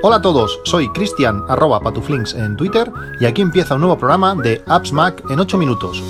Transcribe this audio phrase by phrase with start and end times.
[0.00, 4.34] Hola a todos, soy Cristian arroba patuflinks en Twitter y aquí empieza un nuevo programa
[4.34, 6.02] de Apps Mac en 8 minutos.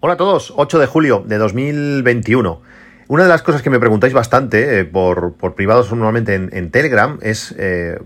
[0.00, 2.60] Hola a todos, 8 de julio de 2021.
[3.08, 7.18] Una de las cosas que me preguntáis bastante eh, por, por, privados normalmente en, Telegram
[7.20, 7.98] es eh,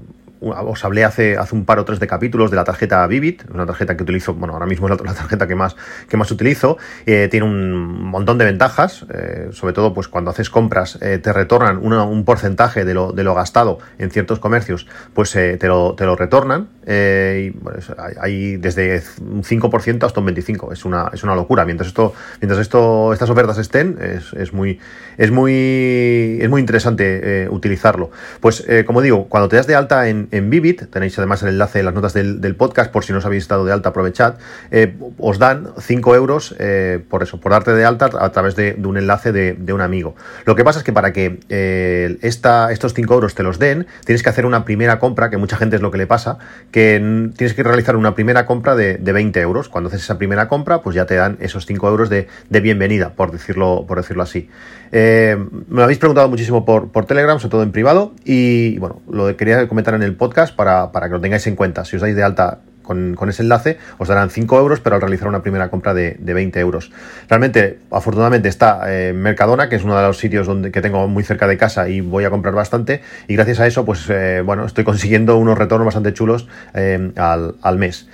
[0.50, 3.66] os hablé hace, hace un par o tres de capítulos de la tarjeta Vivid, una
[3.66, 5.76] tarjeta que utilizo, bueno, ahora mismo es la, tarjeta que más,
[6.08, 10.50] que más utilizo, eh, tiene un montón de ventajas, eh, sobre todo pues cuando haces
[10.50, 15.32] compras eh, te retornan un porcentaje de lo, de lo gastado en ciertos comercios, pues
[15.32, 21.22] te, lo, te lo retornan, hay, desde un 5% hasta un 25%, es una, es
[21.24, 24.78] una locura, mientras esto, mientras esto, estas ofertas estén, es, es muy,
[25.16, 28.10] es muy, es muy interesante utilizarlo.
[28.40, 31.84] Pues como digo, cuando te das de alta en, Vivid, tenéis además el enlace en
[31.84, 34.34] las notas del, podcast, por si no os habéis estado de alta, aprovechad,
[34.70, 38.76] eh, os dan 5 euros eh, por eso, por darte de alta a través de,
[38.84, 40.14] un enlace de, un amigo.
[40.44, 44.22] Lo que pasa es que para que eh, estos 5 euros te los den, tienes
[44.22, 46.38] que hacer una primera compra, que mucha gente es lo que le pasa,
[46.70, 49.68] que tienes que realizar una primera compra de, 20 euros.
[49.68, 53.32] Cuando haces esa primera compra, pues ya te dan esos 5 euros de, bienvenida, por
[53.32, 54.48] decirlo, por decirlo así.
[54.92, 59.36] Me lo habéis preguntado muchísimo por, por Telegram, sobre todo en privado, y bueno, lo
[59.36, 61.84] quería comentar en el podcast para, que lo tengáis en cuenta.
[61.84, 65.28] Si os dais de alta con, ese enlace, os darán 5 euros, pero al realizar
[65.28, 66.92] una primera compra de, 20 euros.
[67.28, 71.24] Realmente, afortunadamente, está eh, Mercadona, que es uno de los sitios donde, que tengo muy
[71.24, 73.02] cerca de casa y voy a comprar bastante.
[73.26, 77.78] Y gracias a eso, pues eh, bueno, estoy consiguiendo unos retornos bastante chulos eh, al,
[77.78, 78.08] mes.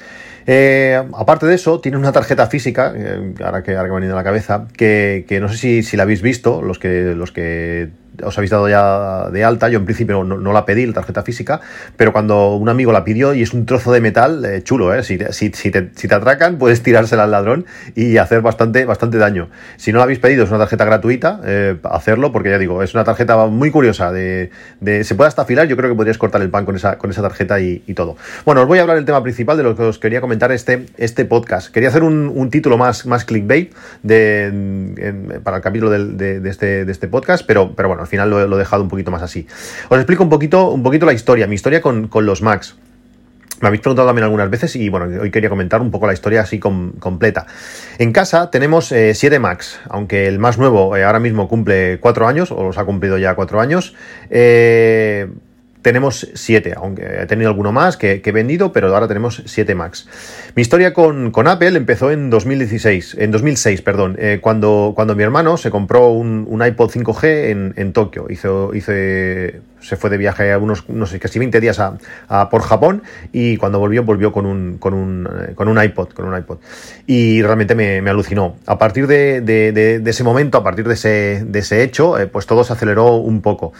[1.14, 2.94] Aparte de eso, tiene una tarjeta física,
[3.44, 5.96] ahora, que, ahora que me ha venido a la cabeza, que, no sé si, si,
[5.96, 7.90] la habéis visto, los que, los que
[8.22, 9.68] os habéis dado ya de alta.
[9.68, 11.60] Yo en principio no, la pedí, la tarjeta física,
[11.96, 15.02] pero cuando un amigo la pidió y es un trozo de metal eh, chulo, ¿eh?
[15.02, 19.48] Si, si, te, si, te, atracan, puedes tirársela al ladrón y hacer bastante, bastante daño.
[19.76, 22.94] Si no la habéis pedido, es una tarjeta gratuita, eh, hacerlo, porque ya digo, es
[22.94, 24.12] una tarjeta muy curiosa.
[24.12, 24.50] De,
[25.04, 27.22] se puede hasta afilar, yo creo que podrías cortar el pan con esa, con esa
[27.22, 28.16] tarjeta y, todo.
[28.46, 30.86] Bueno, os voy a hablar del tema principal de lo que os quería comentar este,
[30.96, 31.70] este podcast.
[31.70, 33.72] Quería hacer un, título más, más clickbait
[34.02, 38.30] de, para el capítulo de, de, este, de este podcast, pero, pero bueno, al final
[38.30, 39.46] lo, he dejado un poquito más así.
[39.88, 42.76] Os explico un poquito, un poquito la historia, mi historia con, los Macs.
[43.60, 46.40] Me habéis preguntado también algunas veces y bueno, hoy quería comentar un poco la historia
[46.40, 47.46] así completa.
[47.98, 52.26] En casa tenemos 7 eh, Macs, aunque el más nuevo eh, ahora mismo cumple 4
[52.26, 53.94] años, o los ha cumplido ya 4 años.
[54.30, 55.28] Eh,
[55.82, 60.08] tenemos 7, aunque he tenido alguno más que, he vendido, pero ahora tenemos 7 Macs.
[60.54, 65.56] Mi historia con, Apple empezó en 2016, en 2006, perdón, eh, cuando, cuando mi hermano
[65.56, 68.26] se compró un, iPod 5G en, en Tokio.
[68.30, 72.62] Hizo, hice, se fue de viaje a unos, no sé, casi 20 días a, por
[72.62, 76.36] Japón y cuando volvió, volvió con un, con un, eh, con un iPod, con un
[76.36, 76.58] iPod.
[77.06, 78.56] Y realmente me, alucinó.
[78.66, 82.64] A partir de, ese momento, a partir de ese, de ese hecho, eh, pues todo
[82.64, 83.72] se aceleró un poco.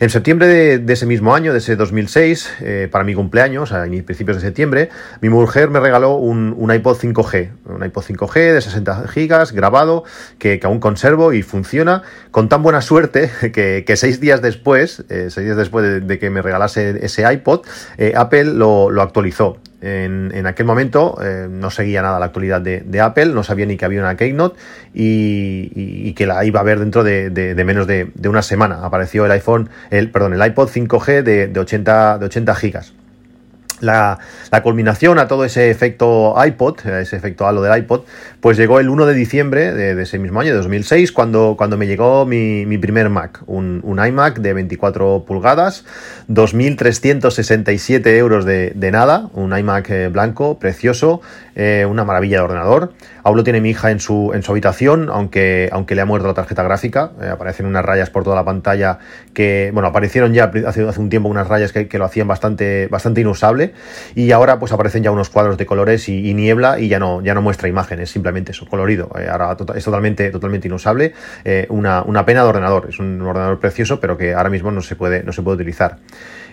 [0.00, 4.38] En septiembre de, ese mismo año, de ese 2006, eh, para mi cumpleaños, a principios
[4.38, 4.88] de septiembre,
[5.20, 10.02] mi mujer me regaló un, iPod 5G, un iPod 5G de 60 gigas grabado,
[10.38, 15.46] que, aún conservo y funciona, con tan buena suerte que, seis días después, eh, seis
[15.46, 17.60] días después de, que me regalase ese iPod,
[17.96, 19.58] eh, Apple lo, lo actualizó.
[19.84, 23.84] En, aquel momento eh, no seguía nada la actualidad de, Apple, no sabía ni que
[23.84, 24.58] había una Keynote
[24.94, 28.84] y, y, que la iba a ver dentro de, menos de, una semana.
[28.84, 32.94] Apareció el iPhone, el, perdón, el iPod 5G de, 80, de 80 gigas
[33.84, 34.18] la,
[34.62, 38.02] culminación a todo ese efecto iPod, ese efecto halo del iPod,
[38.40, 41.86] pues llegó el 1 de diciembre de, ese mismo año, de 2006, cuando, cuando me
[41.86, 45.84] llegó mi, primer Mac, un, iMac de 24 pulgadas,
[46.28, 51.20] 2.367 euros de, nada, un iMac eh, blanco, precioso,
[51.56, 52.92] eh, una maravilla de ordenador.
[53.22, 56.26] Aún lo tiene mi hija en su, en su habitación, aunque, aunque le ha muerto
[56.28, 58.98] la tarjeta gráfica, eh, aparecen unas rayas por toda la pantalla
[59.32, 62.88] que, bueno, aparecieron ya hace, hace un tiempo unas rayas que, que lo hacían bastante,
[62.88, 63.73] bastante inusable
[64.14, 67.34] y ahora pues aparecen ya unos cuadros de colores y, niebla y ya no, ya
[67.34, 69.10] no muestra imágenes, simplemente eso, colorido.
[69.18, 71.12] Eh, ahora es totalmente, totalmente inusable,
[71.44, 74.80] eh, una, una, pena de ordenador, es un ordenador precioso pero que ahora mismo no
[74.80, 75.98] se puede, no se puede utilizar.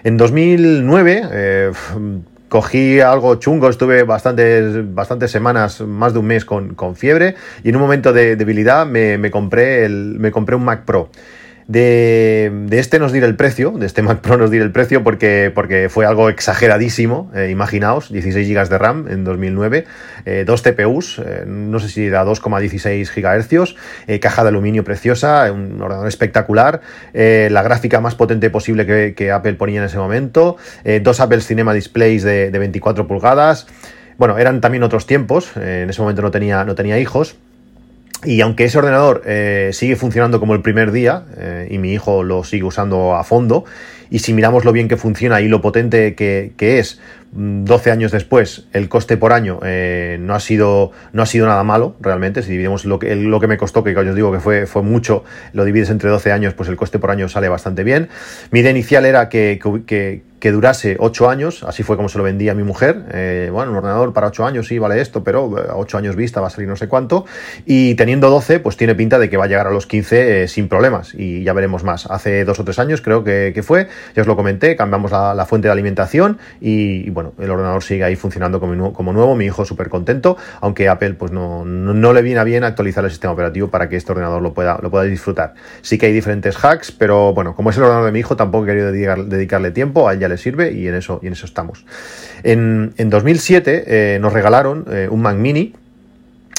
[0.03, 1.71] En 2009 eh,
[2.49, 7.75] cogí algo chungo, estuve bastantes, bastantes semanas, más de un mes con, fiebre y en
[7.77, 11.09] un momento de debilidad me, me compré, el, me compré un Mac Pro.
[11.71, 15.53] De, este nos diré el precio, de este Mac Pro nos diré el precio porque,
[15.55, 19.85] porque fue algo exageradísimo, eh, imaginaos, 16 GB de RAM en 2009,
[20.25, 25.81] eh, dos TPUs, eh, no sé si era 2,16 GHz, caja de aluminio preciosa, un
[25.81, 26.81] ordenador espectacular,
[27.13, 30.57] la gráfica más potente posible que, Apple ponía en ese momento,
[31.01, 33.67] dos Apple Cinema Displays de, de 24 pulgadas,
[34.17, 37.37] bueno, eran también otros tiempos, en ese momento no tenía, no tenía hijos.
[38.23, 42.23] Y aunque ese ordenador eh, sigue funcionando como el primer día, eh, y mi hijo
[42.23, 43.65] lo sigue usando a fondo,
[44.11, 46.99] y si miramos lo bien que funciona y lo potente que, que es,
[47.33, 51.45] 12 mm, años después, el coste por año eh, no, ha sido, no ha sido
[51.45, 52.41] nada malo, realmente.
[52.41, 55.23] Si dividimos lo que, lo que me costó, que os digo que fue, fue mucho,
[55.53, 58.09] lo divides entre 12 años, pues el coste por año sale bastante bien.
[58.51, 62.51] Mi idea inicial era que, que, durase 8 años, así fue como se lo vendía
[62.51, 63.03] a mi mujer.
[63.13, 66.41] Eh, bueno, un ordenador para 8 años sí vale esto, pero a 8 años vista
[66.41, 67.25] va a salir no sé cuánto.
[67.65, 70.47] Y teniendo 12, pues tiene pinta de que va a llegar a los 15 eh,
[70.47, 71.13] sin problemas.
[71.13, 72.07] Y ya veremos más.
[72.07, 75.33] Hace 2 o 3 años creo que, que, fue, ya os lo comenté, cambiamos la,
[75.35, 79.35] la fuente de alimentación y, y bueno, bueno, el ordenador sigue ahí funcionando como, nuevo,
[79.35, 83.33] mi hijo súper contento, aunque Apple pues no, no, le viene bien actualizar el sistema
[83.33, 85.53] operativo para que este ordenador lo pueda, lo pueda disfrutar.
[85.81, 88.65] Sí que hay diferentes hacks, pero bueno, como es el ordenador de mi hijo, tampoco
[88.65, 91.45] he querido dedicarle tiempo, a él ya le sirve y en eso, y en eso
[91.45, 91.85] estamos.
[92.43, 95.75] En, en 2007 eh, nos regalaron eh, un Mac Mini,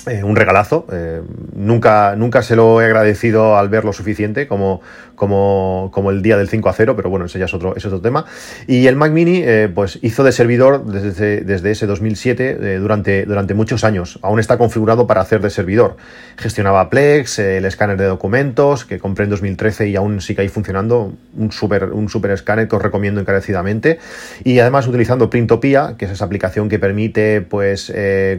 [0.08, 0.84] eh, un regalazo.
[0.90, 1.22] Eh,
[1.54, 4.80] nunca, nunca se lo he agradecido al ver lo suficiente como,
[5.14, 7.86] como, como, el día del 5 a 0, pero bueno, ese ya es otro, es
[7.86, 8.24] otro tema.
[8.66, 13.54] Y el Mac Mini eh, pues hizo de servidor desde, desde ese 2007 durante, durante
[13.54, 14.18] muchos años.
[14.22, 15.96] Aún está configurado para hacer de servidor.
[16.36, 21.12] Gestionaba Plex, el escáner de documentos, que compré en 2013 y aún sigue ahí funcionando.
[21.36, 24.00] Un super, un super escáner que os recomiendo encarecidamente.
[24.42, 27.92] Y además utilizando Printopia, que es esa aplicación que permite pues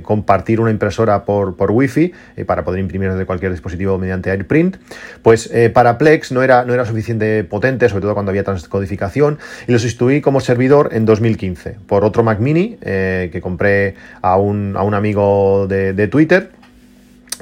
[0.03, 4.77] compartir una impresora por por, Wi-Fi eh, para poder imprimir desde cualquier dispositivo mediante AirPrint.
[5.21, 9.39] Pues eh, para Plex no era, no era suficiente potente, sobre todo cuando había transcodificación,
[9.67, 14.37] y lo sustituí como servidor en 2015 por otro Mac Mini eh, que compré a
[14.37, 16.49] un, a un amigo de, de Twitter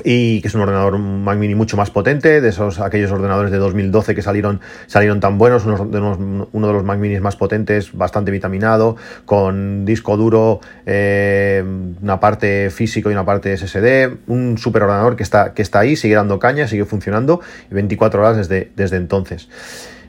[0.04, 3.58] y que es un ordenador Mac Mini mucho más potente, de esos aquellos ordenadores de
[3.58, 7.94] 2012 que salieron, salieron tan buenos, uno de, uno de los Mac Minis más potentes,
[7.94, 8.96] bastante vitaminado,
[9.26, 11.64] con disco duro, eh,
[12.02, 15.96] una parte físico y una parte SSD, un super ordenador que está, que está ahí,
[15.96, 19.50] sigue dando caña, sigue funcionando 24 horas desde, desde entonces.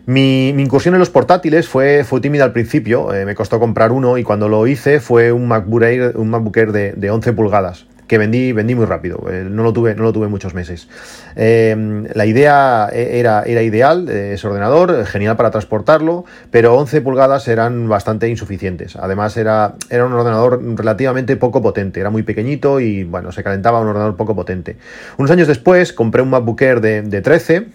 [0.04, 4.18] Mi, incursión en los portátiles fue, fue tímida al principio, eh, me costó comprar uno
[4.18, 8.18] y cuando lo hice fue un MacBook Air, un Air de, de 11 pulgadas que
[8.18, 10.86] vendí, vendí muy rápido, eh, no, lo tuve, no lo tuve muchos meses.
[11.34, 17.48] Eh, la idea era, era ideal, eh, ese ordenador, genial para transportarlo, pero 11 pulgadas
[17.48, 18.96] eran bastante insuficientes.
[18.96, 23.80] Además era, era un ordenador relativamente poco potente, era muy pequeñito y bueno, se calentaba
[23.80, 24.76] un ordenador poco potente.
[25.16, 27.66] Unos años después compré un MacBook Air de, de 13,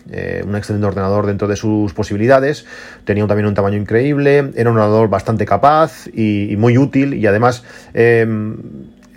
[0.45, 2.67] un excelente ordenador dentro de sus posibilidades,
[3.05, 7.25] tenía también un tamaño increíble, era un ordenador bastante capaz y, y muy útil y
[7.25, 7.63] además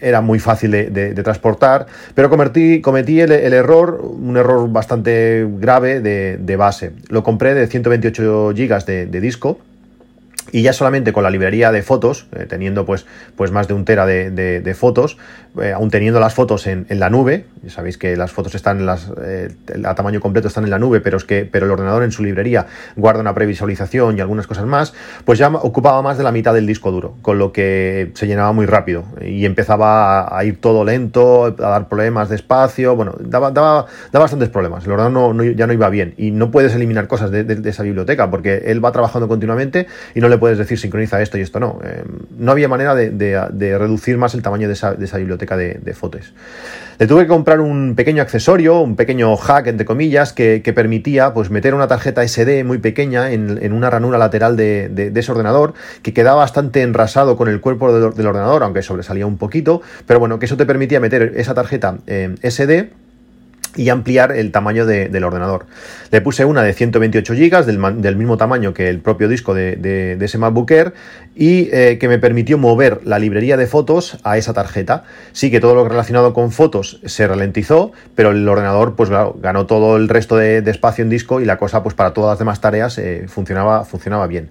[0.00, 6.56] era muy fácil de, transportar, pero cometí, cometí el, error, un error bastante grave de,
[6.56, 6.92] base.
[7.08, 9.58] Lo compré de 128 GB de disco
[10.52, 13.06] y ya solamente con la librería de fotos, eh, teniendo pues,
[13.36, 15.18] pues más de un tera de, fotos,
[15.60, 19.10] eh, aún teniendo las fotos en, la nube, sabéis que las fotos están en las,
[19.22, 19.50] eh,
[19.84, 22.22] a tamaño completo están en la nube, pero es que pero el ordenador en su
[22.22, 22.66] librería
[22.96, 24.94] guarda una previsualización y algunas cosas más,
[25.24, 28.52] pues ya ocupaba más de la mitad del disco duro, con lo que se llenaba
[28.52, 33.50] muy rápido y empezaba a, ir todo lento, a dar problemas de espacio, bueno, daba,
[33.50, 37.06] daba, daba bastantes problemas, el ordenador no, ya no iba bien y no puedes eliminar
[37.06, 40.78] cosas de, de esa biblioteca porque él va trabajando continuamente y no le puedes decir
[40.78, 41.78] sincroniza esto y esto no.
[41.84, 42.02] Eh,
[42.38, 46.32] no había manera de, reducir más el tamaño de esa, biblioteca de, fotos.
[46.98, 51.50] Le tuve que comprar un pequeño accesorio, un pequeño hack, entre comillas, que, permitía pues,
[51.50, 56.38] meter una tarjeta SD muy pequeña en, una ranura lateral de, ese ordenador, que quedaba
[56.38, 60.56] bastante enrasado con el cuerpo del, ordenador, aunque sobresalía un poquito, pero bueno, que eso
[60.56, 62.90] te permitía meter esa tarjeta eh, SD
[63.76, 65.66] y ampliar el tamaño del ordenador.
[66.10, 70.38] Le puse una de 128 GB del, mismo tamaño que el propio disco de, ese
[70.38, 70.92] MacBook Air
[71.34, 75.04] y eh, que me permitió mover la librería de fotos a esa tarjeta.
[75.32, 79.96] Sí que todo lo relacionado con fotos se ralentizó, pero el ordenador pues ganó todo
[79.96, 82.98] el resto de, espacio en disco y la cosa pues para todas las demás tareas
[82.98, 84.50] eh, funcionaba, funcionaba bien.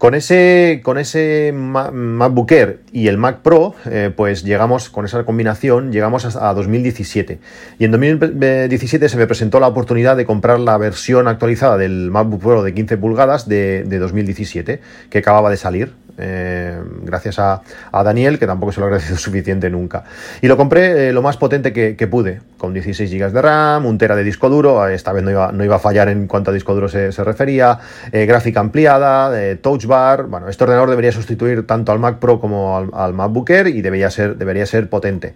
[0.00, 5.24] Con ese, con ese MacBook Air y el Mac Pro, eh, pues llegamos, con esa
[5.24, 7.38] combinación, llegamos a, 2017.
[7.78, 12.40] Y en 2017 se me presentó la oportunidad de comprar la versión actualizada del MacBook
[12.40, 14.80] Pro de 15 pulgadas de, de 2017,
[15.10, 15.92] que acababa de salir.
[16.22, 17.62] Eh, gracias a,
[18.04, 20.04] Daniel, que tampoco se lo ha agradecido suficiente nunca.
[20.42, 23.96] Y lo compré eh, lo más potente que, pude, con 16 GB de RAM, un
[23.96, 26.54] tera de disco duro, esta vez no iba, no iba a fallar en cuanto a
[26.54, 27.78] disco duro se, refería,
[28.12, 32.90] eh, gráfica ampliada, touch bar, bueno, este ordenador debería sustituir tanto al Mac Pro como
[32.92, 35.34] al, MacBook Air y debería ser, debería ser potente.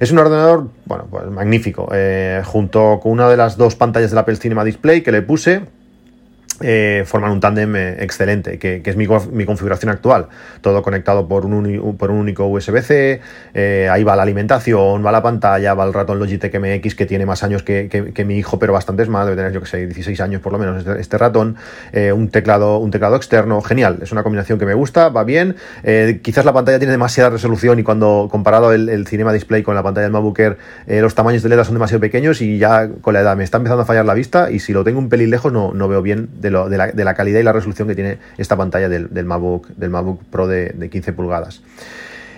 [0.00, 1.88] Es un ordenador, bueno, pues magnífico,
[2.44, 5.62] junto con una de las dos pantallas del Apple Cinema Display que le puse,
[6.60, 10.28] eh, forman un tándem eh, excelente, que, es mi, configuración actual.
[10.60, 13.20] Todo conectado por un, único USB-C,
[13.54, 17.26] eh, ahí va la alimentación, va la pantalla, va el ratón Logitech MX que tiene
[17.26, 20.42] más años que, mi hijo, pero bastantes más, debe tener yo que sé, 16 años
[20.42, 21.56] por lo menos este, este ratón,
[22.14, 25.56] un, teclado, un teclado externo, genial, es una combinación que me gusta, va bien,
[26.22, 30.04] quizás la pantalla tiene demasiada resolución y cuando comparado el, Cinema Display con la pantalla
[30.04, 33.36] del MacBook Air, los tamaños de LED son demasiado pequeños y ya con la edad
[33.36, 35.72] me está empezando a fallar la vista y si lo tengo un pelín lejos no,
[35.72, 39.68] no veo bien la, calidad y la resolución que tiene esta pantalla del, del MacBook,
[39.68, 41.62] del MacBook Pro de, 15 pulgadas.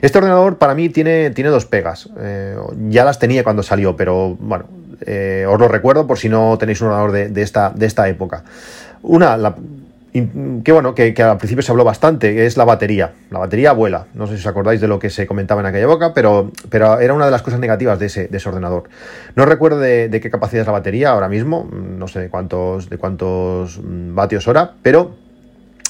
[0.03, 2.09] Este ordenador para mí tiene, tiene dos pegas.
[2.19, 2.57] Eh,
[2.89, 4.67] ya las tenía cuando salió, pero bueno,
[5.03, 8.45] eh, os lo recuerdo por si no tenéis un ordenador de, esta, de esta época.
[9.03, 9.55] Una, la,
[10.13, 13.13] que bueno, que, al principio se habló bastante, es la batería.
[13.31, 14.07] La batería vuela.
[14.15, 16.99] No sé si os acordáis de lo que se comentaba en aquella época, pero, pero
[16.99, 18.85] era una de las cosas negativas de ese, de ordenador.
[19.37, 22.99] No recuerdo de, qué capacidad es la batería ahora mismo, no sé de cuántos, de
[22.99, 25.15] cuántos vatios hora, pero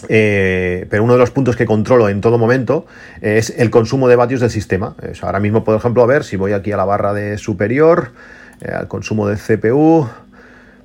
[0.08, 2.86] eh, pero uno de los puntos que controlo en todo momento
[3.20, 4.96] es el consumo de vatios del sistema.
[5.22, 8.12] ahora mismo, por ejemplo, a ver si voy aquí a la barra de superior,
[8.60, 10.08] eh, al consumo de CPU,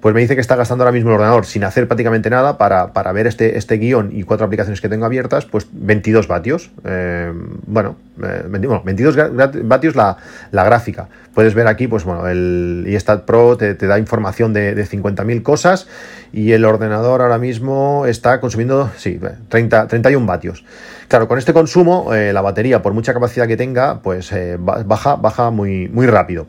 [0.05, 3.11] pues me dice que está gastando ahora mismo el ordenador sin hacer prácticamente nada para,
[3.11, 6.69] ver este, este guion y cuatro aplicaciones que tengo abiertas, pues 22 vatios.
[6.83, 7.33] Eh,
[7.65, 9.23] bueno, 22 eh,
[9.63, 10.17] vatios la,
[10.51, 11.07] gráfica.
[11.33, 15.87] Puedes ver aquí, pues bueno, el iStat Pro te, da información de, de 50.000 cosas
[16.31, 19.19] y el ordenador ahora mismo está consumiendo, sí,
[19.49, 20.63] 30, 31 vatios.
[21.07, 25.49] Claro, con este consumo, eh, la batería, por mucha capacidad que tenga, pues baja, baja
[25.49, 26.45] muy, muy rápido.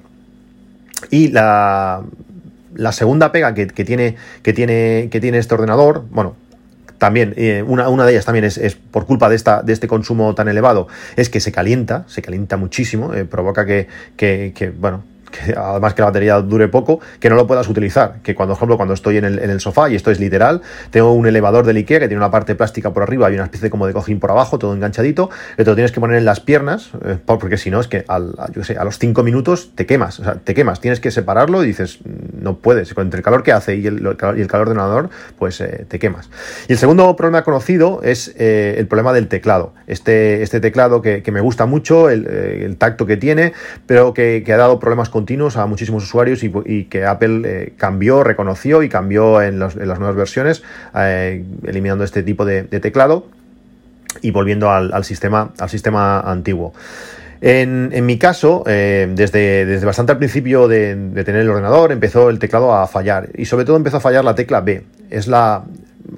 [1.11, 2.03] Y la,
[2.77, 6.37] la segunda pega que, tiene, que, tiene, que tiene este ordenador, bueno,
[6.99, 8.59] también, eh, una, una, de ellas también es,
[8.91, 12.57] por culpa de, esta, de este consumo tan elevado, es que se calienta, se calienta
[12.57, 15.05] muchísimo, eh, provoca que, que, que, bueno,
[15.57, 18.17] además que la batería dure poco, que no lo puedas utilizar.
[18.23, 21.27] Que cuando, por ejemplo, cuando estoy en el, sofá, y esto es literal, tengo un
[21.27, 23.93] elevador del IKEA que tiene una parte plástica por arriba y una especie como de
[23.93, 27.19] cojín por abajo, todo enganchadito, que te lo tienes que poner en las piernas, eh,
[27.25, 30.81] porque si no es que a los 5 minutos te quemas, o sea, te quemas,
[30.81, 31.99] tienes que separarlo y dices,
[32.41, 34.03] no puedes, entre el calor que hace y el,
[34.37, 36.31] y el calor del ordenador, pues eh, te quemas.
[36.69, 39.75] Y el segundo problema conocido es eh, el problema del teclado.
[39.87, 43.53] Este, este teclado que, me gusta mucho, el, tacto que tiene,
[43.87, 45.26] pero que, que ha dado problemas con
[45.57, 50.63] a muchísimos usuarios y, que Apple eh, cambió, reconoció y cambió en, las nuevas versiones,
[50.95, 53.27] eh, eliminando este tipo de, teclado
[54.23, 56.73] y volviendo al, sistema, al sistema antiguo.
[57.41, 62.75] En, mi caso, eh, desde, bastante al principio de, tener el ordenador, empezó el teclado
[62.75, 64.85] a fallar y sobre todo empezó a fallar la tecla B.
[65.11, 65.65] Es la,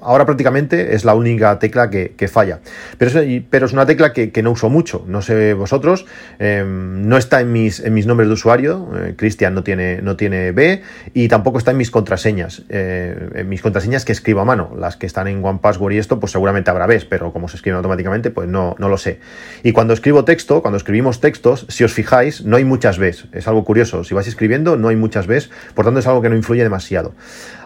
[0.01, 2.59] ahora prácticamente es la única tecla que, falla.
[2.97, 5.03] Pero es, pero es una tecla que, no uso mucho.
[5.07, 6.05] No sé vosotros.
[6.37, 8.89] Em, no está en mis, en mis nombres de usuario.
[8.95, 10.81] Eh, Cristian no tiene, no tiene B.
[11.13, 12.63] Y tampoco está en mis contraseñas.
[12.69, 14.71] Eh, en mis contraseñas que escribo a mano.
[14.77, 17.77] Las que están en OnePassword y esto, pues seguramente habrá B, pero como se escriben
[17.77, 19.19] automáticamente, pues no, no lo sé.
[19.63, 23.09] Y cuando escribo texto, cuando escribimos textos, si os fijáis, no hay muchas B.
[23.33, 24.03] Es algo curioso.
[24.03, 25.39] Si vais escribiendo, no hay muchas B.
[25.73, 27.13] Por tanto, es algo que no influye demasiado.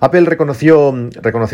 [0.03, 0.93] Apple reconoció,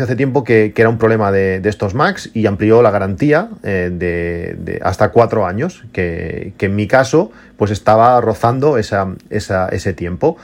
[0.02, 4.80] hace tiempo que era un problema de, estos Macs y amplió la garantía eh, de,
[4.82, 10.36] hasta cuatro años, que, en mi caso pues estaba rozando ese tiempo.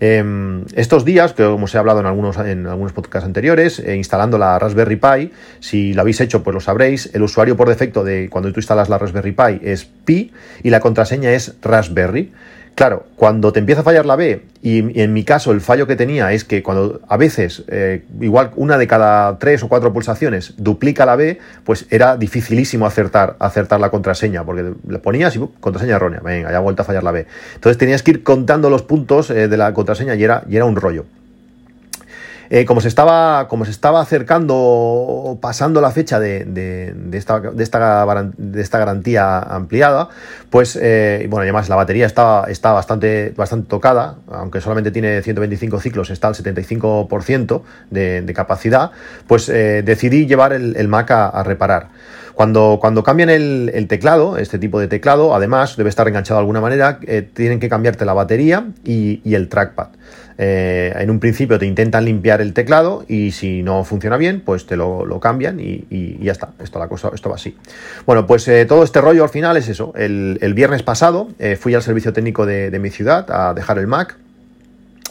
[0.00, 3.96] Em, estos días, que como se ha hablado en algunos, en algunos podcasts anteriores, eh,
[3.96, 8.04] instalando la Raspberry Pi, si lo habéis hecho pues lo sabréis, el usuario por defecto
[8.04, 10.30] de cuando tú instalas la Raspberry Pi es Pi
[10.62, 12.32] y la contraseña es Raspberry.
[12.76, 15.96] Claro, cuando te empieza a fallar la B, y, en mi caso el fallo que
[15.96, 20.52] tenía es que cuando a veces, eh, igual una de cada tres o cuatro pulsaciones
[20.58, 25.96] duplica la B, pues era dificilísimo acertar, acertar la contraseña, porque le ponías y contraseña
[25.96, 27.26] errónea, venga, ya ha vuelto a fallar la B.
[27.54, 30.66] Entonces tenías que ir contando los puntos eh, de la contraseña y era, y era
[30.66, 31.06] un rollo.
[32.50, 38.78] Eh, como, se estaba, como se estaba acercando, pasando la fecha de, esta, de, esta,
[38.78, 40.08] garantía ampliada,
[40.50, 46.10] pues, eh, bueno, además la batería está bastante, bastante tocada, aunque solamente tiene 125 ciclos,
[46.10, 48.90] está al 75% de, capacidad,
[49.26, 51.88] pues eh, decidí llevar el, Mac a, reparar.
[52.36, 56.60] Cuando, cuando, cambian el, teclado, este tipo de teclado, además debe estar enganchado de alguna
[56.60, 57.00] manera,
[57.34, 59.88] tienen que cambiarte la batería y el trackpad.
[60.38, 64.66] Eh, en un principio te intentan limpiar el teclado y si no funciona bien, pues
[64.66, 66.50] te lo, cambian y, ya está.
[66.62, 67.56] Esto, la cosa, esto va así.
[68.04, 69.92] Bueno, pues eh, todo este rollo al final es eso.
[69.96, 74.16] El, viernes pasado eh, fui al servicio técnico de mi ciudad a dejar el Mac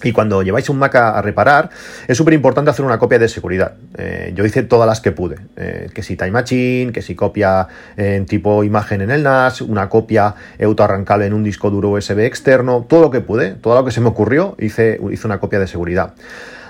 [0.03, 1.69] y cuando lleváis un Mac a, reparar,
[2.07, 3.73] es súper importante hacer una copia de seguridad.
[3.97, 5.37] Eh, yo hice todas las que pude.
[5.55, 9.89] Eh, que si Time Machine, que si copia en tipo imagen en el NAS, una
[9.89, 13.91] copia autoarrancable en un disco duro USB externo, todo lo que pude, todo lo que
[13.91, 16.13] se me ocurrió, hice, hice una copia de seguridad.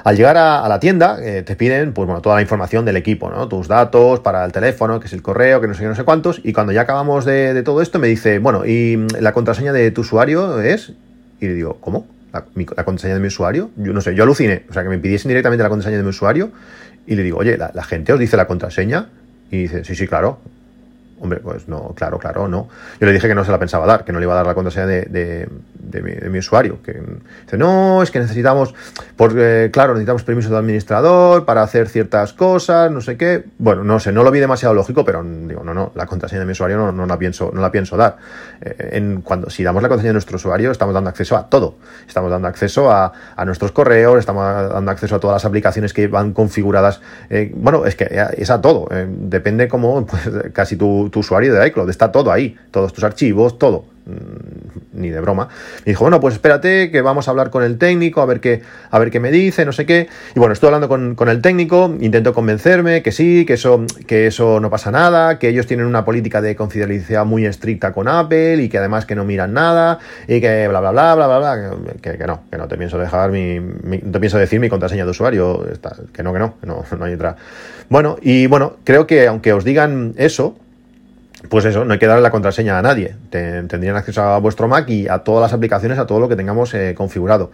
[0.06, 3.32] Al llegar a, la tienda, eh, te piden pues, bueno, toda la información del equipo,
[3.32, 3.48] ¿no?
[3.48, 6.04] tus datos para el teléfono, que es el correo, que no sé qué, no sé
[6.04, 6.42] cuántos.
[6.44, 10.02] Y cuando ya acabamos de, todo esto, me dice, bueno, ¿y la contraseña de tu
[10.02, 10.94] usuario es?
[11.42, 12.06] Y le digo, ¿cómo?
[12.76, 13.72] ¿La, contraseña de mi usuario?
[13.78, 14.66] Yo no sé, yo aluciné.
[14.70, 16.52] O sea, que me pidiesen directamente la contraseña de mi usuario.
[17.08, 19.10] Y le digo, oye, la gente os dice la contraseña.
[19.52, 20.40] Y dice, sí, sí, claro.
[21.20, 22.68] Hombre, pues no, claro, claro, no.
[23.00, 24.46] Yo le dije que no se la pensaba dar, que no le iba a dar
[24.46, 25.50] la contraseña de, de,
[26.30, 26.82] mi, usuario.
[26.82, 26.94] Que
[27.44, 28.74] dice, no, es que necesitamos,
[29.16, 33.44] porque claro, necesitamos permiso del administrador para hacer ciertas cosas, no sé qué.
[33.58, 36.46] Bueno, no sé, no lo vi demasiado lógico, pero digo, no, no, la contraseña de
[36.46, 38.18] mi usuario no, no la pienso, no la pienso dar.
[38.62, 41.76] Eh, en, cuando, si damos la contraseña de nuestro usuario, estamos dando acceso a todo.
[42.08, 46.08] Estamos dando acceso a, a nuestros correos, estamos dando acceso a todas las aplicaciones que
[46.08, 47.02] van configuradas.
[47.30, 48.88] Eh, bueno, es que es a todo.
[48.92, 53.04] Eh, depende cómo, pues, casi tu tu, usuario de iCloud, está todo ahí, todos tus
[53.04, 53.86] archivos, todo.
[54.06, 55.50] Mm, ni de broma.
[55.80, 58.62] Me dijo, bueno, pues espérate que vamos a hablar con el técnico, a ver qué,
[58.92, 60.08] a ver qué me dice, no sé qué.
[60.36, 64.60] Y bueno, estoy hablando con, el técnico, intento convencerme que sí, que eso, que eso
[64.60, 68.70] no pasa nada, que ellos tienen una política de confidencialidad muy estricta con Apple y
[68.70, 69.98] que además que no miran nada
[70.28, 73.00] y que bla, bla, bla, bla, bla, bla, que, que no, que no te pienso
[73.00, 75.66] dejar mi, no te pienso decir mi contraseña de usuario,
[76.14, 77.38] que no, que no, que no, no hay otra.
[77.90, 80.56] Bueno, y bueno, creo que aunque os digan eso,
[81.50, 83.16] pues eso, no hay que darle la contraseña a nadie.
[83.30, 86.74] tendrían acceso a vuestro Mac y a todas las aplicaciones, a todo lo que tengamos
[86.74, 87.52] eh, configurado.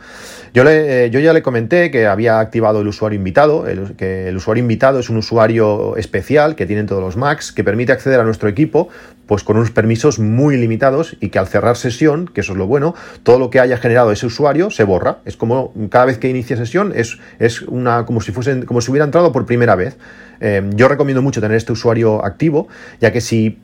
[0.53, 3.65] Eh, yo ya le comenté que había activado el usuario invitado,
[3.97, 7.91] que el usuario invitado es un usuario especial que tienen todos los Macs, que permite
[7.91, 8.89] acceder a nuestro equipo
[9.31, 12.67] pues con unos permisos muy limitados y que al cerrar sesión, que eso es lo
[12.67, 15.19] bueno, todo lo que haya generado ese usuario se borra.
[15.23, 17.17] Es como cada vez que inicia sesión es,
[17.61, 18.33] una como si
[18.65, 19.97] como si hubiera entrado por primera vez.
[20.41, 22.67] Eh, yo recomiendo mucho tener este usuario activo,
[22.99, 23.57] ya que si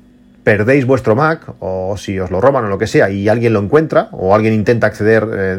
[0.48, 3.60] perdéis vuestro Mac o si os lo roban o lo que sea y alguien lo
[3.60, 5.58] encuentra o alguien intenta acceder eh,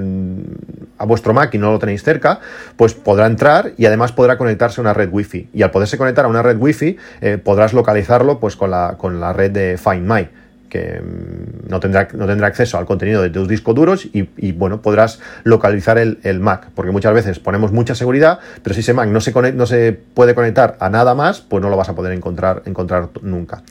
[0.97, 2.41] a vuestro Mac y no lo tenéis cerca,
[2.75, 5.51] pues podrá entrar y además podrá conectarse a una red Wi-Fi.
[5.53, 9.21] Y al poderse conectar a una red Wi-Fi, eh, podrás localizarlo pues con la, con
[9.21, 10.27] la red de Find My
[10.69, 14.83] que mm, no tendrá, no tendrá acceso al contenido de tus discos duros y, bueno,
[14.83, 19.21] podrás localizar el, Mac, porque muchas veces ponemos mucha seguridad, pero si ese Mac no
[19.21, 22.63] se, no se puede conectar a nada más, pues no lo vas a poder encontrar,
[22.67, 23.63] encontrar nunca.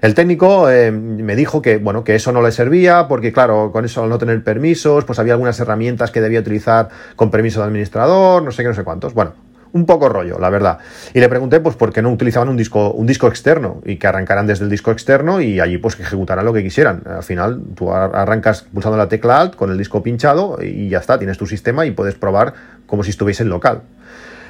[0.00, 3.84] El técnico eh, me dijo que, bueno, que eso no le servía, porque claro, con
[3.84, 7.66] eso al no tener permisos, pues había algunas herramientas que debía utilizar con permiso de
[7.66, 9.14] administrador, no sé qué, no sé cuántos.
[9.14, 9.34] Bueno,
[9.72, 10.78] un poco rollo, la verdad.
[11.14, 14.06] Y le pregunté, pues, por qué no utilizaban un disco, un disco externo y que
[14.06, 17.02] arrancaran desde el disco externo y allí, pues, que ejecutaran lo que quisieran.
[17.06, 21.18] Al final, tú arrancas pulsando la tecla Alt con el disco pinchado y ya está,
[21.18, 22.54] tienes tu sistema y puedes probar
[22.86, 23.82] como si estuviese en local.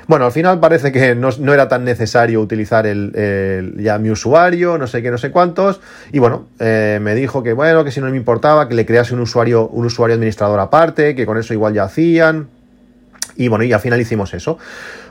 [0.09, 4.87] Bueno, al final parece que no, era tan necesario utilizar el, ya mi usuario, no
[4.87, 5.81] sé qué, no sé cuántos.
[6.11, 9.15] Y bueno, eh, me dijo que bueno, que si no me importaba, que le crease
[9.15, 12.49] un usuario, un usuario administrador aparte, que con eso igual ya hacían.
[13.37, 14.59] Y bueno, y al final hicimos eso.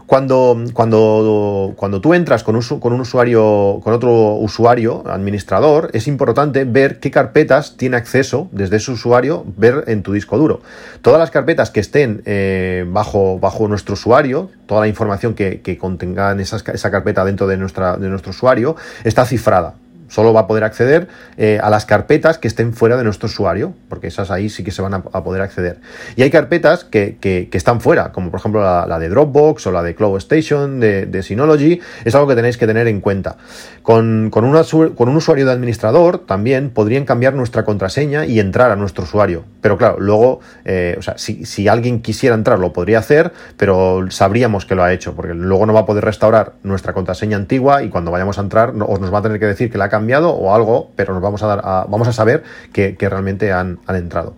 [0.05, 6.07] Cuando, cuando, cuando tú entras con un, con un usuario, con otro usuario, administrador, es
[6.07, 10.61] importante ver qué carpetas tiene acceso desde ese usuario, ver en tu disco duro.
[11.01, 15.77] Todas las carpetas que estén eh, bajo, bajo nuestro usuario, toda la información que, que
[15.77, 19.75] contengan esa, esa carpeta dentro de, nuestra, de nuestro usuario, está cifrada
[20.11, 23.73] solo va a poder acceder eh, a las carpetas que estén fuera de nuestro usuario,
[23.87, 25.79] porque esas ahí sí que se van a, poder acceder.
[26.17, 29.83] Y hay carpetas que, que, están fuera, como por ejemplo la, de Dropbox o la
[29.83, 33.37] de Cloud Station, de, Synology, es algo que tenéis que tener en cuenta.
[33.83, 34.51] Con, con,
[34.95, 39.45] con un usuario de administrador también podrían cambiar nuestra contraseña y entrar a nuestro usuario.
[39.61, 44.05] Pero claro, luego, eh, o sea, si, si alguien quisiera entrar lo podría hacer, pero
[44.09, 47.81] sabríamos que lo ha hecho, porque luego no va a poder restaurar nuestra contraseña antigua
[47.83, 49.89] y cuando vayamos a entrar os nos va a tener que decir que la ha
[49.89, 54.35] cambiado o algo, pero nos vamos a dar vamos a saber que, realmente han, entrado.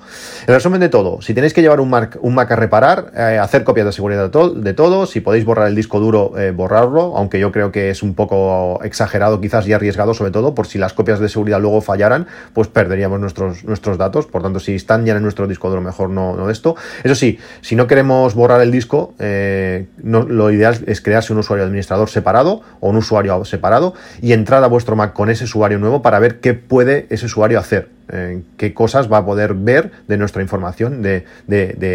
[0.47, 3.39] El resumen de todo, si tenéis que llevar un Mac, un Mac a reparar, eh,
[3.41, 7.39] hacer copias de seguridad de, todo, si podéis borrar el disco duro, eh, borrarlo, aunque
[7.39, 10.93] yo creo que es un poco exagerado quizás y arriesgado sobre todo, por si las
[10.93, 15.15] copias de seguridad luego fallaran, pues perderíamos nuestros, nuestros datos, por tanto si están ya
[15.15, 16.75] en nuestro disco duro mejor no, no de esto.
[17.03, 21.65] Eso sí, si no queremos borrar el disco, eh, lo ideal es crearse un usuario
[21.65, 26.01] administrador separado o un usuario separado y entrar a vuestro Mac con ese usuario nuevo
[26.01, 30.17] para ver qué puede ese usuario hacer, eh, qué cosas va a poder ver de
[30.17, 31.25] nuestra información de,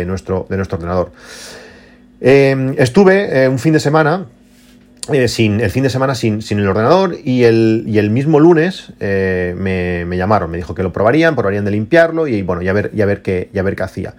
[0.07, 1.11] nuestro, de nuestro ordenador.
[2.21, 4.27] Eh, estuve eh, un fin de semana
[5.13, 8.41] eh, sin, el fin de semana sin, sin el ordenador y el, y el mismo
[8.41, 12.63] lunes eh, me, me, llamaron, me dijo que lo probarían, probarían de limpiarlo y bueno,
[12.63, 14.15] ya ver, ya ver qué, ya ver qué hacía.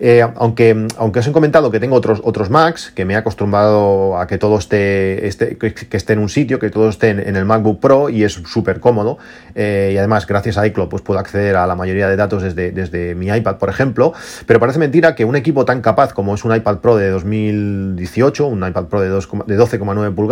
[0.00, 4.18] Eh, aunque, aunque os he comentado que tengo otros, otros Macs, que me he acostumbrado
[4.18, 7.44] a que todo esté, esté que esté en un sitio, que todo esté en, el
[7.44, 9.18] MacBook Pro y es súper cómodo.
[9.54, 13.14] y además, gracias a iCloud, pues puedo acceder a la mayoría de datos desde, desde
[13.14, 14.12] mi iPad, por ejemplo.
[14.46, 18.46] Pero parece mentira que un equipo tan capaz como es un iPad Pro de 2018,
[18.46, 20.31] un iPad Pro de, de 12,9 pulgadas,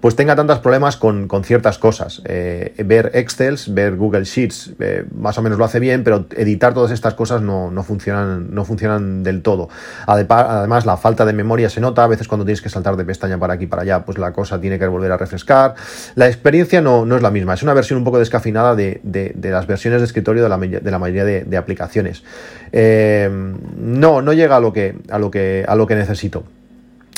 [0.00, 2.22] pues tenga tantos problemas con, ciertas cosas.
[2.24, 6.74] Eh, ver Excel, ver Google Sheets, eh, más o menos lo hace bien, pero editar
[6.74, 9.68] todas estas cosas no, funcionan, no funcionan del todo.
[10.06, 13.38] Además, la falta de memoria se nota, a veces cuando tienes que saltar de pestaña
[13.38, 15.74] para aquí para allá, pues la cosa tiene que volver a refrescar.
[16.14, 19.00] La experiencia no, no es la misma, es una versión un poco descafinada de,
[19.42, 22.22] las versiones de escritorio de la, de la mayoría de, aplicaciones.
[22.72, 23.28] Eh,
[23.76, 26.44] no, no llega a lo que, a lo que, a lo que necesito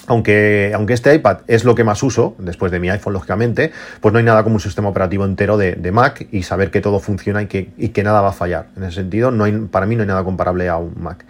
[0.06, 4.12] aunque, aunque este iPad es lo que más uso, después de mi iPhone, lógicamente, pues
[4.12, 7.42] no hay nada como un sistema operativo entero de, Mac y saber que todo funciona
[7.42, 8.66] y que, y que, nada va a fallar.
[8.76, 11.24] En ese sentido, no hay, para mí no hay nada comparable a un Mac.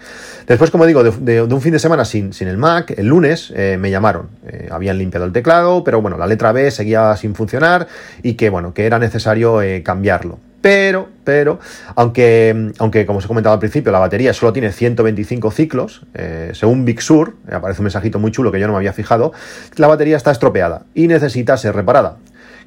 [0.46, 3.76] Después, como digo, de, un fin de semana sin, sin, el Mac, el lunes eh,
[3.78, 4.28] me llamaron.
[4.46, 7.86] Eh, habían limpiado el teclado, pero bueno, la letra B seguía sin funcionar
[8.22, 10.38] y que, bueno, que era necesario eh, cambiarlo.
[10.64, 11.58] Pero, pero,
[11.94, 16.52] aunque, aunque como os he comentado al principio, la batería solo tiene 125 ciclos, eh,
[16.54, 19.34] según Big Sur, aparece un mensajito muy chulo que yo no me había fijado,
[19.76, 22.16] la batería está estropeada y necesita ser reparada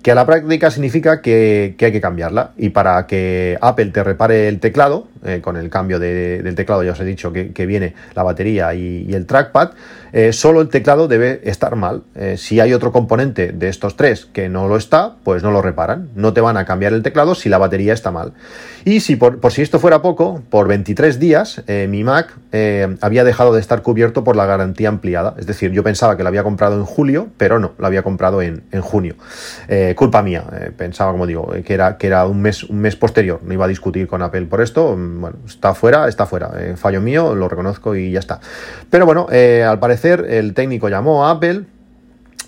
[0.03, 2.51] que a la práctica significa que, hay que cambiarla.
[2.55, 6.91] Y para que Apple te repare el teclado, eh, con el cambio del teclado ya
[6.91, 9.71] os he dicho que, viene la batería y, el trackpad,
[10.13, 12.03] eh, solo el teclado debe estar mal.
[12.15, 15.62] Eh, si hay otro componente de estos tres que no lo está, pues no lo
[15.62, 16.10] reparan.
[16.15, 18.34] No te van a cambiar el teclado si la batería está mal.
[18.86, 22.38] Y si por, si esto fuera poco, por 23 días mi Mac
[23.01, 25.36] había dejado de estar cubierto por la garantía ampliada.
[25.38, 28.41] Es decir, yo pensaba que lo había comprado en julio, pero no, lo había comprado
[28.41, 29.15] en, en junio
[29.95, 30.43] culpa mía.
[30.77, 33.41] Pensaba, como digo, que era, que era un, mes, un mes posterior.
[33.43, 34.97] No iba a discutir con Apple por esto.
[35.19, 36.51] Bueno, está fuera, está fuera.
[36.59, 38.39] Eh, fallo mío, lo reconozco y ya está.
[38.89, 41.63] Pero bueno, eh, al parecer el técnico llamó a Apple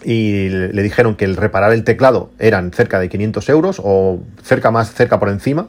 [0.03, 4.71] y le dijeron que el reparar el teclado eran cerca de 500 euros o cerca
[4.71, 5.67] más, cerca por encima,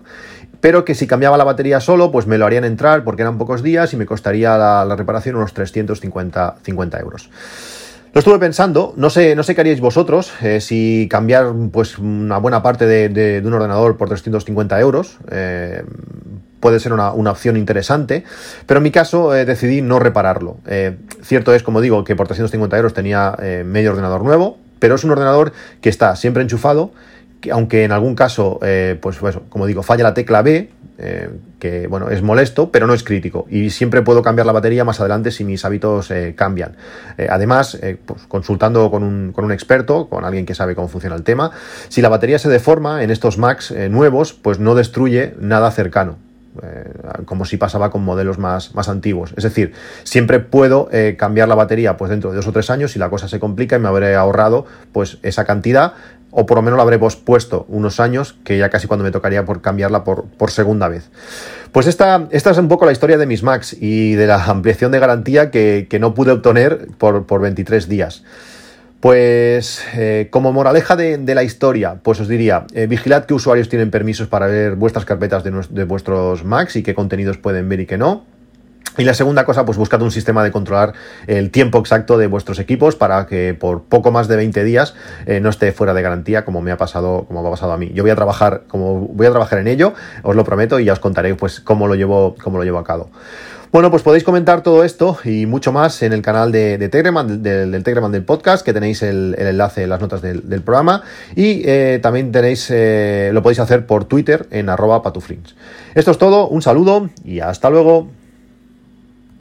[0.61, 3.62] pero que si cambiaba la batería solo, pues me lo harían entrar porque eran pocos
[3.62, 7.31] días y me costaría la, la reparación unos 350 50 euros.
[8.12, 12.38] Lo estuve pensando, no sé, no sé qué haríais vosotros eh, si cambiar pues una
[12.38, 15.18] buena parte de, un ordenador por 350 euros.
[15.31, 15.85] Eh,
[16.61, 18.25] puede ser una, opción interesante,
[18.66, 20.59] pero en mi caso eh, decidí no repararlo.
[21.23, 25.11] cierto es, como digo, que por 350 euros tenía medio ordenador nuevo, pero es un
[25.11, 26.92] ordenador que está siempre enchufado,
[27.40, 28.61] que aunque en algún caso,
[29.01, 30.70] pues, pues, como digo, falla la tecla B,
[31.03, 33.46] eh, que bueno, es molesto, pero no es crítico.
[33.49, 36.77] Y siempre puedo cambiar la batería más adelante si mis hábitos eh, cambian.
[37.16, 41.16] Eh, además, pues, consultando con un, con un, experto, con alguien que sabe cómo funciona
[41.16, 41.53] el tema,
[41.88, 46.18] si la batería se deforma en estos Macs nuevos, pues no destruye nada cercano.
[47.27, 49.33] Como si pasaba con modelos más, más antiguos.
[49.37, 49.73] Es decir,
[50.05, 53.29] siempre puedo cambiar la batería pues dentro de dos o tres años si la cosa
[53.29, 55.95] se complica y me habré ahorrado pues esa cantidad
[56.31, 59.45] o por lo menos la habré pospuesto unos años, que ya casi cuando me tocaría
[59.45, 61.11] por cambiarla por, por segunda vez.
[61.73, 64.93] Pues esta, esta, es un poco la historia de mis Macs y de la ampliación
[64.93, 68.23] de garantía que, no pude obtener por, por 23 días.
[69.01, 73.91] Pues eh, como moraleja de, la historia, pues os diría, eh, vigilad qué usuarios tienen
[73.91, 77.97] permisos para ver vuestras carpetas de, vuestros Macs y qué contenidos pueden ver y qué
[77.97, 78.27] no.
[78.99, 80.93] Y la segunda cosa, pues buscad un sistema de controlar
[81.27, 85.41] el tiempo exacto de vuestros equipos para que por poco más de 20 días eh,
[85.41, 87.91] no esté fuera de garantía como me ha pasado, como me ha pasado a mí.
[87.95, 90.93] Yo voy a trabajar, como voy a trabajar en ello, os lo prometo, y ya
[90.93, 93.09] os contaré pues cómo lo llevo, cómo lo llevo a cabo.
[93.73, 97.71] Bueno, pues podéis comentar todo esto y mucho más en el canal de, Telegram, del,
[97.71, 101.03] del, Telegram del podcast, que tenéis el, enlace en las notas del, programa.
[101.37, 105.03] Y eh, también tenéis, eh, lo podéis hacer por Twitter en arroba.
[105.95, 108.09] Esto es todo, un saludo y hasta luego.